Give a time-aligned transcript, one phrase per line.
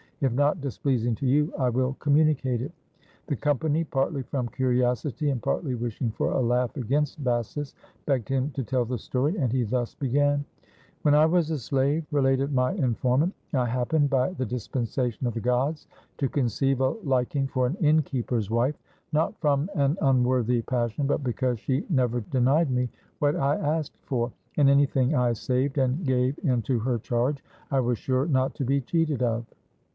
[0.19, 2.71] If not displeas ing to you, I will communicate it."
[3.27, 7.73] The company, partly from curiosity, and partly wishing for a laugh against Bassus,
[8.05, 10.43] begged him to tell the story, and he thus be gan:—
[11.03, 15.33] "'When I was a slave,' related my informant, *I hap pened, by the dispensation of
[15.35, 15.87] the gods,
[16.17, 18.77] to conceive a Hk ing for an innkeeper's wife;
[19.11, 22.89] not from an unworthy pas sion, but because she never denied me
[23.19, 27.97] what I asked for, and anything I saved and gave into her charge, I was
[27.99, 29.45] sure not to be cheated of.